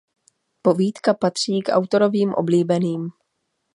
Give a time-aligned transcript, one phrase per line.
[0.61, 3.09] Povídka patří k autorovým oblíbeným.